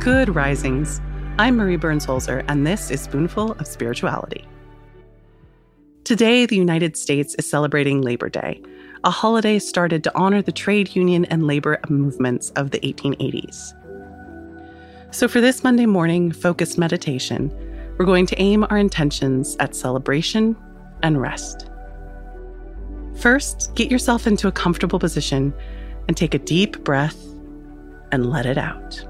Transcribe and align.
Good 0.00 0.34
risings. 0.34 0.98
I'm 1.38 1.58
Marie 1.58 1.76
Burns 1.76 2.06
Holzer, 2.06 2.42
and 2.48 2.66
this 2.66 2.90
is 2.90 3.02
Spoonful 3.02 3.52
of 3.52 3.66
Spirituality. 3.66 4.48
Today, 6.04 6.46
the 6.46 6.56
United 6.56 6.96
States 6.96 7.34
is 7.34 7.46
celebrating 7.46 8.00
Labor 8.00 8.30
Day, 8.30 8.62
a 9.04 9.10
holiday 9.10 9.58
started 9.58 10.02
to 10.04 10.18
honor 10.18 10.40
the 10.40 10.52
trade 10.52 10.96
union 10.96 11.26
and 11.26 11.46
labor 11.46 11.78
movements 11.90 12.48
of 12.52 12.70
the 12.70 12.78
1880s. 12.80 13.74
So, 15.14 15.28
for 15.28 15.42
this 15.42 15.62
Monday 15.62 15.84
morning 15.84 16.32
focused 16.32 16.78
meditation, 16.78 17.52
we're 17.98 18.06
going 18.06 18.24
to 18.24 18.40
aim 18.40 18.64
our 18.70 18.78
intentions 18.78 19.54
at 19.60 19.76
celebration 19.76 20.56
and 21.02 21.20
rest. 21.20 21.68
First, 23.16 23.74
get 23.74 23.90
yourself 23.90 24.26
into 24.26 24.48
a 24.48 24.52
comfortable 24.52 24.98
position 24.98 25.52
and 26.08 26.16
take 26.16 26.32
a 26.32 26.38
deep 26.38 26.82
breath 26.84 27.22
and 28.12 28.30
let 28.30 28.46
it 28.46 28.56
out. 28.56 29.04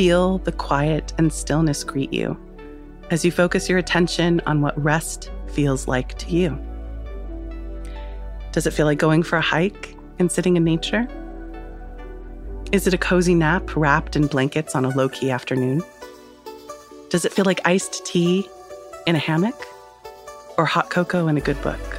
Feel 0.00 0.38
the 0.38 0.52
quiet 0.52 1.12
and 1.18 1.30
stillness 1.30 1.84
greet 1.84 2.10
you 2.10 2.34
as 3.10 3.22
you 3.22 3.30
focus 3.30 3.68
your 3.68 3.76
attention 3.76 4.40
on 4.46 4.62
what 4.62 4.82
rest 4.82 5.30
feels 5.48 5.86
like 5.86 6.16
to 6.16 6.30
you. 6.30 6.58
Does 8.52 8.66
it 8.66 8.70
feel 8.70 8.86
like 8.86 8.96
going 8.96 9.22
for 9.22 9.36
a 9.36 9.42
hike 9.42 9.94
and 10.18 10.32
sitting 10.32 10.56
in 10.56 10.64
nature? 10.64 11.06
Is 12.72 12.86
it 12.86 12.94
a 12.94 12.96
cozy 12.96 13.34
nap 13.34 13.76
wrapped 13.76 14.16
in 14.16 14.26
blankets 14.26 14.74
on 14.74 14.86
a 14.86 14.88
low 14.88 15.10
key 15.10 15.30
afternoon? 15.30 15.82
Does 17.10 17.26
it 17.26 17.32
feel 17.34 17.44
like 17.44 17.60
iced 17.66 18.06
tea 18.06 18.48
in 19.06 19.16
a 19.16 19.18
hammock 19.18 19.66
or 20.56 20.64
hot 20.64 20.88
cocoa 20.88 21.28
in 21.28 21.36
a 21.36 21.42
good 21.42 21.60
book? 21.60 21.98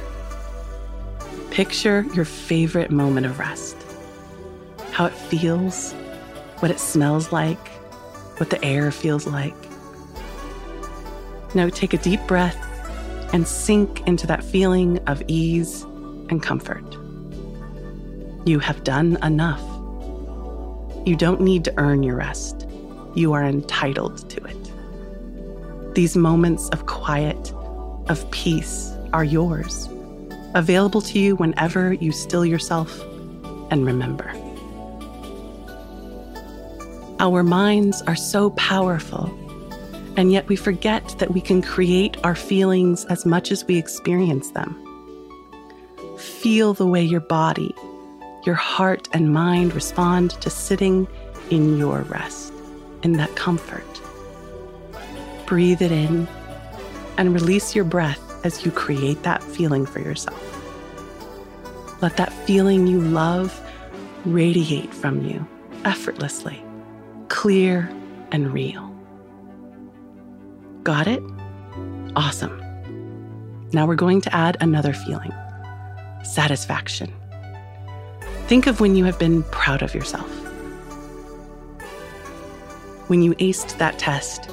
Picture 1.52 2.04
your 2.16 2.24
favorite 2.24 2.90
moment 2.90 3.26
of 3.26 3.38
rest, 3.38 3.76
how 4.90 5.04
it 5.04 5.14
feels, 5.14 5.92
what 6.58 6.72
it 6.72 6.80
smells 6.80 7.30
like, 7.30 7.68
what 8.42 8.50
the 8.50 8.64
air 8.64 8.90
feels 8.90 9.24
like. 9.24 9.54
Now 11.54 11.68
take 11.68 11.94
a 11.94 11.96
deep 11.98 12.18
breath 12.26 12.58
and 13.32 13.46
sink 13.46 14.04
into 14.08 14.26
that 14.26 14.42
feeling 14.42 14.98
of 15.06 15.22
ease 15.28 15.82
and 16.28 16.42
comfort. 16.42 16.82
You 18.44 18.58
have 18.58 18.82
done 18.82 19.16
enough. 19.22 19.62
You 21.06 21.14
don't 21.14 21.40
need 21.40 21.62
to 21.66 21.74
earn 21.76 22.02
your 22.02 22.16
rest. 22.16 22.66
You 23.14 23.32
are 23.32 23.44
entitled 23.44 24.28
to 24.30 24.44
it. 24.44 25.94
These 25.94 26.16
moments 26.16 26.68
of 26.70 26.86
quiet, 26.86 27.52
of 28.08 28.28
peace, 28.32 28.90
are 29.12 29.22
yours, 29.22 29.88
available 30.54 31.00
to 31.02 31.20
you 31.20 31.36
whenever 31.36 31.92
you 31.92 32.10
still 32.10 32.44
yourself 32.44 33.00
and 33.70 33.86
remember. 33.86 34.34
Our 37.22 37.44
minds 37.44 38.02
are 38.02 38.16
so 38.16 38.50
powerful, 38.50 39.32
and 40.16 40.32
yet 40.32 40.48
we 40.48 40.56
forget 40.56 41.14
that 41.20 41.30
we 41.30 41.40
can 41.40 41.62
create 41.62 42.16
our 42.24 42.34
feelings 42.34 43.04
as 43.04 43.24
much 43.24 43.52
as 43.52 43.64
we 43.64 43.78
experience 43.78 44.50
them. 44.50 44.76
Feel 46.18 46.74
the 46.74 46.84
way 46.84 47.00
your 47.00 47.20
body, 47.20 47.72
your 48.44 48.56
heart, 48.56 49.08
and 49.12 49.32
mind 49.32 49.72
respond 49.72 50.32
to 50.40 50.50
sitting 50.50 51.06
in 51.48 51.78
your 51.78 52.00
rest, 52.00 52.52
in 53.04 53.12
that 53.12 53.36
comfort. 53.36 53.86
Breathe 55.46 55.80
it 55.80 55.92
in 55.92 56.26
and 57.18 57.32
release 57.32 57.72
your 57.72 57.84
breath 57.84 58.44
as 58.44 58.64
you 58.64 58.72
create 58.72 59.22
that 59.22 59.44
feeling 59.44 59.86
for 59.86 60.00
yourself. 60.00 60.42
Let 62.02 62.16
that 62.16 62.32
feeling 62.32 62.88
you 62.88 63.00
love 63.00 63.60
radiate 64.24 64.92
from 64.92 65.24
you 65.24 65.46
effortlessly 65.84 66.64
clear 67.42 67.90
and 68.30 68.52
real. 68.52 68.88
Got 70.84 71.08
it? 71.08 71.20
Awesome. 72.14 72.56
Now 73.72 73.84
we're 73.84 73.96
going 73.96 74.20
to 74.20 74.32
add 74.32 74.56
another 74.60 74.92
feeling 74.92 75.32
satisfaction. 76.22 77.12
Think 78.46 78.68
of 78.68 78.78
when 78.78 78.94
you 78.94 79.04
have 79.06 79.18
been 79.18 79.42
proud 79.42 79.82
of 79.82 79.92
yourself. 79.92 80.30
When 83.08 83.22
you 83.22 83.34
aced 83.34 83.76
that 83.78 83.98
test, 83.98 84.48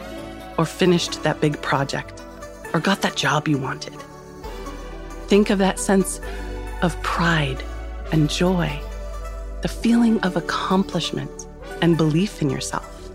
or 0.57 0.65
finished 0.65 1.21
that 1.21 1.39
big 1.39 1.61
project, 1.61 2.23
or 2.73 2.79
got 2.79 3.03
that 3.03 3.15
job 3.15 3.47
you 3.47 3.59
wanted. 3.59 3.93
Think 5.27 5.51
of 5.51 5.59
that 5.59 5.77
sense 5.77 6.19
of 6.81 6.99
pride 7.03 7.63
and 8.11 8.31
joy, 8.31 8.81
the 9.61 9.67
feeling 9.67 10.19
of 10.21 10.35
accomplishment 10.35 11.45
and 11.81 11.97
belief 11.97 12.41
in 12.41 12.49
yourself. 12.49 13.09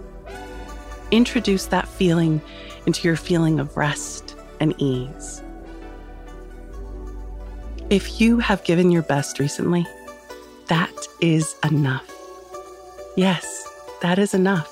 Introduce 1.11 1.67
that 1.67 1.89
feeling 1.89 2.41
into 2.87 3.07
your 3.07 3.17
feeling 3.17 3.61
of 3.61 3.77
rest 3.77 4.37
and 4.61 4.75
ease. 4.79 5.43
If 7.91 8.21
you 8.21 8.39
have 8.39 8.65
given 8.65 8.91
your 8.91 9.03
best 9.03 9.39
recently, 9.39 9.87
that 10.69 10.95
is 11.21 11.55
enough. 11.63 12.11
Yes, 13.17 13.69
that 14.01 14.19
is 14.19 14.35
enough. 14.35 14.71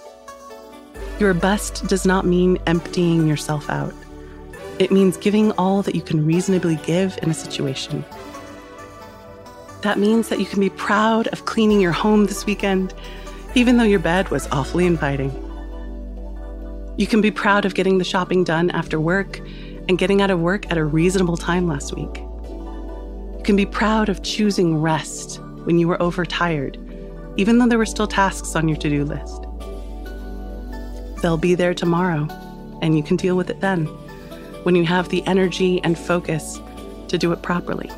Your 1.21 1.35
best 1.35 1.87
does 1.87 2.05
not 2.05 2.27
mean 2.27 2.59
emptying 2.67 3.27
yourself 3.27 3.71
out. 3.71 3.95
It 4.79 4.91
means 4.91 5.17
giving 5.17 5.53
all 5.53 5.83
that 5.83 5.95
you 5.95 6.03
can 6.03 6.27
reasonably 6.27 6.77
give 6.85 7.19
in 7.23 7.31
a 7.31 7.35
situation. 7.35 8.05
That 9.83 9.99
means 9.99 10.29
that 10.29 10.41
you 10.41 10.47
can 10.47 10.61
be 10.61 10.71
proud 10.71 11.29
of 11.29 11.45
cleaning 11.45 11.81
your 11.81 11.93
home 11.93 12.27
this 12.27 12.47
weekend 12.47 12.95
even 13.55 13.77
though 13.77 13.85
your 13.85 13.99
bed 13.99 14.31
was 14.31 14.49
awfully 14.51 14.87
inviting. 14.87 15.31
You 16.97 17.07
can 17.07 17.21
be 17.21 17.31
proud 17.31 17.65
of 17.65 17.75
getting 17.75 17.99
the 17.99 18.05
shopping 18.05 18.45
done 18.45 18.71
after 18.71 18.99
work 18.99 19.39
and 19.89 19.99
getting 19.99 20.23
out 20.23 20.31
of 20.31 20.41
work 20.41 20.71
at 20.71 20.79
a 20.79 20.85
reasonable 20.85 21.37
time 21.37 21.69
last 21.69 21.95
week. 21.95 22.17
You 22.17 23.43
can 23.45 23.57
be 23.57 23.67
proud 23.67 24.09
of 24.09 24.23
choosing 24.23 24.81
rest 24.81 25.41
when 25.65 25.79
you 25.79 25.87
were 25.87 26.01
overtired, 26.01 26.79
even 27.37 27.59
though 27.59 27.67
there 27.67 27.79
were 27.79 27.87
still 27.87 28.07
tasks 28.07 28.57
on 28.57 28.69
your 28.69 28.77
to 28.79 28.89
do 28.89 29.05
list. 29.05 29.45
They'll 31.21 31.37
be 31.37 31.55
there 31.55 31.75
tomorrow, 31.75 32.29
and 32.81 32.97
you 32.97 33.03
can 33.03 33.17
deal 33.17 33.37
with 33.37 33.51
it 33.51 33.61
then, 33.61 33.87
when 34.65 34.75
you 34.75 34.85
have 34.85 35.09
the 35.09 35.27
energy 35.27 35.81
and 35.85 35.99
focus 35.99 36.59
to 37.09 37.19
do 37.19 37.33
it 37.33 37.43
properly. 37.43 37.91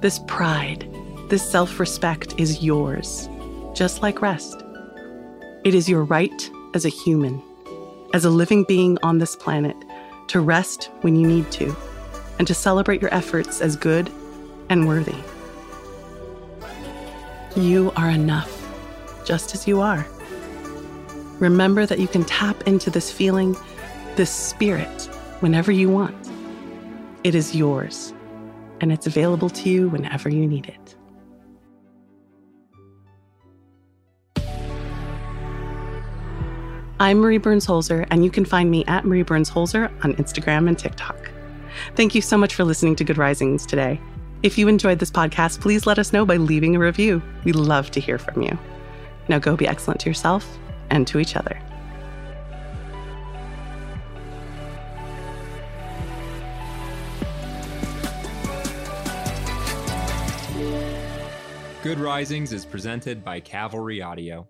This 0.00 0.20
pride, 0.26 0.88
this 1.30 1.48
self 1.48 1.80
respect 1.80 2.38
is 2.38 2.62
yours 2.62 3.28
just 3.76 4.00
like 4.00 4.22
rest. 4.22 4.64
It 5.62 5.74
is 5.74 5.86
your 5.86 6.02
right 6.02 6.50
as 6.72 6.86
a 6.86 6.88
human, 6.88 7.42
as 8.14 8.24
a 8.24 8.30
living 8.30 8.64
being 8.64 8.96
on 9.02 9.18
this 9.18 9.36
planet, 9.36 9.76
to 10.28 10.40
rest 10.40 10.90
when 11.02 11.14
you 11.14 11.26
need 11.26 11.50
to, 11.52 11.76
and 12.38 12.48
to 12.48 12.54
celebrate 12.54 13.02
your 13.02 13.12
efforts 13.14 13.60
as 13.60 13.76
good 13.76 14.10
and 14.70 14.88
worthy. 14.88 15.14
You 17.54 17.92
are 17.96 18.08
enough, 18.08 18.50
just 19.26 19.54
as 19.54 19.68
you 19.68 19.82
are. 19.82 20.06
Remember 21.38 21.84
that 21.84 21.98
you 21.98 22.08
can 22.08 22.24
tap 22.24 22.66
into 22.66 22.88
this 22.88 23.12
feeling, 23.12 23.54
this 24.16 24.30
spirit, 24.30 25.04
whenever 25.40 25.70
you 25.70 25.90
want. 25.90 26.16
It 27.24 27.34
is 27.34 27.54
yours, 27.54 28.14
and 28.80 28.90
it's 28.90 29.06
available 29.06 29.50
to 29.50 29.68
you 29.68 29.90
whenever 29.90 30.30
you 30.30 30.46
need 30.46 30.66
it. 30.66 30.96
I'm 36.98 37.18
Marie 37.18 37.36
Burns 37.36 37.66
Holzer, 37.66 38.06
and 38.10 38.24
you 38.24 38.30
can 38.30 38.46
find 38.46 38.70
me 38.70 38.82
at 38.86 39.04
Marie 39.04 39.22
Burns 39.22 39.50
Holzer 39.50 39.92
on 40.02 40.14
Instagram 40.14 40.66
and 40.66 40.78
TikTok. 40.78 41.30
Thank 41.94 42.14
you 42.14 42.22
so 42.22 42.38
much 42.38 42.54
for 42.54 42.64
listening 42.64 42.96
to 42.96 43.04
Good 43.04 43.18
Risings 43.18 43.66
today. 43.66 44.00
If 44.42 44.56
you 44.56 44.66
enjoyed 44.66 44.98
this 44.98 45.10
podcast, 45.10 45.60
please 45.60 45.84
let 45.86 45.98
us 45.98 46.14
know 46.14 46.24
by 46.24 46.38
leaving 46.38 46.74
a 46.74 46.78
review. 46.78 47.20
We 47.44 47.52
love 47.52 47.90
to 47.90 48.00
hear 48.00 48.16
from 48.16 48.40
you. 48.40 48.58
Now 49.28 49.38
go 49.38 49.56
be 49.56 49.68
excellent 49.68 50.00
to 50.00 50.08
yourself 50.08 50.58
and 50.88 51.06
to 51.08 51.18
each 51.18 51.36
other. 51.36 51.60
Good 61.82 62.00
Risings 62.00 62.54
is 62.54 62.64
presented 62.64 63.22
by 63.22 63.40
Cavalry 63.40 64.00
Audio. 64.00 64.48